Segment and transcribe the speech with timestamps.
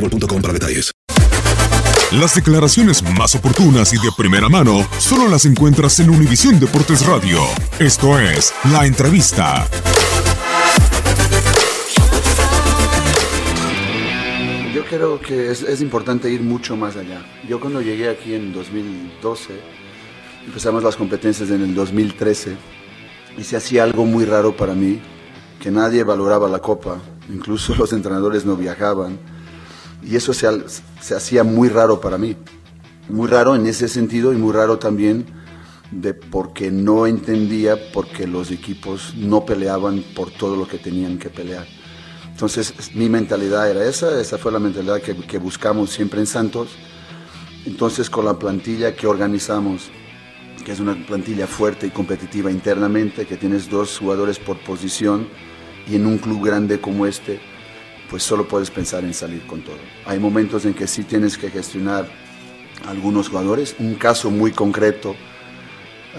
[0.00, 0.92] boostmobile.com para detalles.
[2.12, 7.38] Las declaraciones más oportunas y de primera mano solo las encuentras en Univisión Deportes Radio.
[7.78, 9.68] Esto es La Entrevista.
[14.74, 17.24] Yo creo que es, es, importante ir mucho más allá.
[17.48, 19.54] Yo cuando llegué aquí en 2012,
[20.46, 22.56] empezamos las competencias en el 2013
[23.38, 25.00] y se hacía algo muy raro para mí,
[25.60, 27.00] que nadie valoraba la copa,
[27.32, 29.39] incluso los entrenadores no viajaban
[30.02, 30.48] y eso se,
[31.00, 32.36] se, hacía muy raro para mí.
[33.08, 35.26] Muy raro en ese sentido y muy raro también
[35.90, 41.28] de porque no entendía porque los equipos no peleaban por todo lo que tenían que
[41.28, 41.66] pelear.
[42.30, 46.70] Entonces mi mentalidad era esa, esa fue la mentalidad que, que buscamos siempre en Santos.
[47.66, 49.90] Entonces con la plantilla que organizamos,
[50.64, 55.28] que es una plantilla fuerte y competitiva internamente, que tienes dos jugadores por posición
[55.88, 57.40] y en un club grande como este,
[58.10, 59.78] pues solo puedes pensar en salir con todo.
[60.04, 62.10] Hay momentos en que sí tienes que gestionar
[62.84, 63.76] algunos jugadores.
[63.78, 65.14] Un caso muy concreto,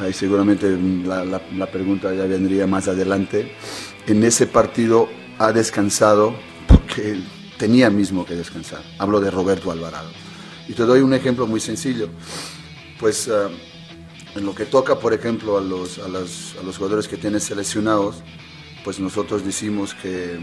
[0.00, 0.70] ahí seguramente
[1.04, 3.56] la, la, pregunta ya vendría más adelante.
[4.06, 5.08] En ese partido
[5.38, 6.36] ha descansado
[6.68, 7.20] porque
[7.58, 8.82] tenía mismo que descansar.
[8.98, 10.10] Hablo de Roberto Alvarado.
[10.68, 12.08] Y te doy un ejemplo muy sencillo.
[13.00, 13.50] Pues uh,
[14.36, 17.42] en lo que toca, por ejemplo, a los, a, los, a los jugadores que tienes
[17.42, 18.22] seleccionados,
[18.84, 20.38] pues nosotros decimos que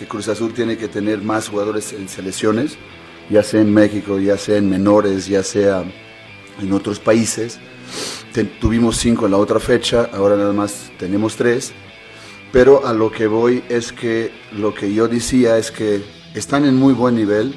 [0.00, 2.78] que Cruz Azul tiene que tener más jugadores en selecciones,
[3.28, 5.84] ya sea en México, ya sea en menores, ya sea
[6.58, 7.58] en otros países.
[8.62, 11.74] tuvimos cinco en la otra fecha, ahora nada más tenemos tres.
[12.50, 16.02] Pero a lo que voy es que lo que yo decía es que
[16.34, 17.54] están en muy buen nivel,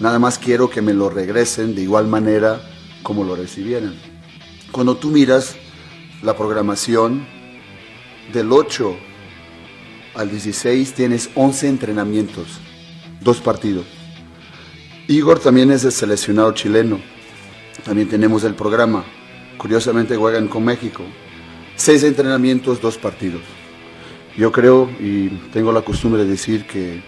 [0.00, 2.60] nada más quiero que me lo regresen de igual manera
[3.02, 3.94] como lo recibieran.
[4.70, 5.56] Cuando tú miras
[6.22, 7.26] la programación
[8.34, 9.13] del 8
[10.14, 12.46] al 16 tienes 11 entrenamientos,
[13.20, 13.86] dos partidos.
[15.08, 16.98] Igor también es el seleccionado chileno.
[17.84, 19.04] También tenemos el programa.
[19.58, 21.02] Curiosamente juegan con México.
[21.76, 23.42] Seis entrenamientos, dos partidos.
[24.36, 27.02] Yo creo y tengo la costumbre de decir que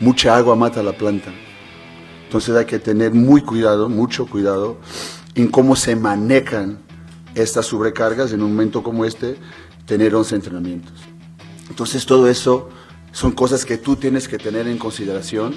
[0.00, 1.30] mucha agua mata la planta.
[2.24, 4.78] Entonces hay que tener muy cuidado, mucho cuidado
[5.34, 6.78] en cómo se manejan
[7.34, 9.36] estas sobrecargas en un momento como este,
[9.86, 11.13] tener 11 entrenamientos.
[11.74, 12.68] Entonces todo eso
[13.10, 15.56] son cosas que tú tienes que tener en consideración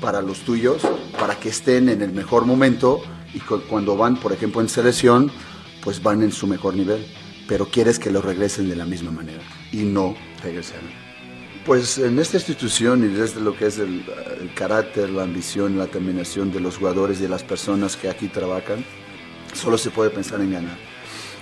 [0.00, 0.80] para los tuyos,
[1.18, 3.02] para que estén en el mejor momento
[3.34, 5.28] y cuando van, por ejemplo, en selección,
[5.82, 7.04] pues van en su mejor nivel,
[7.48, 9.42] pero quieres que los regresen de la misma manera
[9.72, 10.82] y no regresen.
[11.66, 14.04] Pues en esta institución y desde lo que es el,
[14.40, 18.28] el carácter, la ambición, la terminación de los jugadores y de las personas que aquí
[18.28, 18.84] trabajan,
[19.52, 20.78] solo se puede pensar en ganar.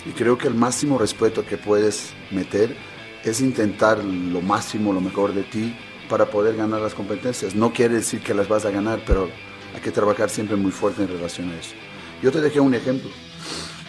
[0.07, 2.75] Y creo que el máximo respeto que puedes meter
[3.25, 5.77] es intentar lo máximo, lo mejor de ti
[6.09, 7.55] para poder ganar las competencias.
[7.55, 9.29] No quiere decir que las vas a ganar, pero
[9.75, 11.75] hay que trabajar siempre muy fuerte en relación a eso.
[12.23, 13.11] Yo te dejé un ejemplo.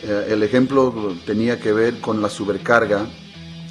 [0.03, 3.07] Eh, el ejemplo tenía que ver con la sobrecarga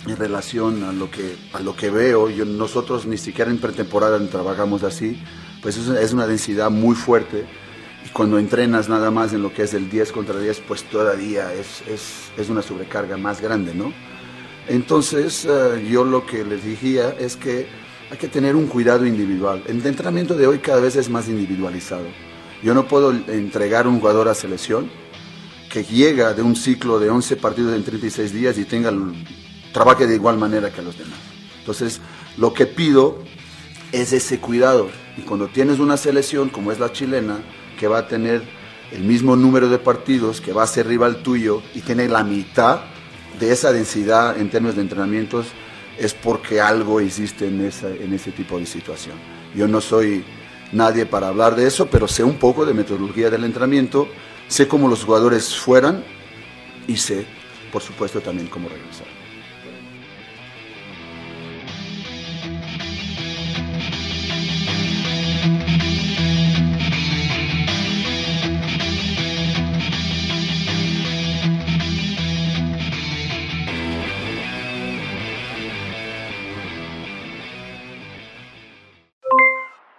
[0.06, 4.18] en relación a lo que, a lo que veo, yo, nosotros ni siquiera en pretemporada
[4.28, 5.20] trabajamos así,
[5.62, 7.44] pues es, una densidad muy fuerte
[8.06, 11.52] y cuando entrenas nada más en lo que es el 10 contra 10, pues todavía
[11.52, 13.92] es, es, es una sobrecarga más grande, ¿no?
[14.68, 17.66] Entonces uh, yo lo que les diría es que
[18.10, 19.62] hay que tener un cuidado individual.
[19.66, 22.06] El entrenamiento de hoy cada vez es más individualizado.
[22.62, 24.90] Yo no puedo entregar un jugador a selección
[25.70, 28.92] que llega de un ciclo de 11 partidos en 36 días y tenga
[29.72, 31.18] trabaje de igual manera que los demás.
[31.60, 32.00] Entonces,
[32.36, 33.18] lo que pido
[33.92, 34.88] es ese cuidado.
[35.16, 37.38] Y cuando tienes una selección como es la chilena,
[37.78, 38.42] que va a tener
[38.90, 42.80] el mismo número de partidos, que va a ser rival tuyo y tiene la mitad
[43.38, 45.48] de esa densidad en términos de entrenamientos,
[45.98, 49.16] es porque algo existe en, esa, en ese tipo de situación.
[49.54, 50.24] Yo no soy
[50.72, 54.08] nadie para hablar de eso, pero sé un poco de metodología del entrenamiento,
[54.46, 56.04] sé cómo los jugadores fueran
[56.86, 57.26] y sé,
[57.72, 59.06] por supuesto, también cómo regresar.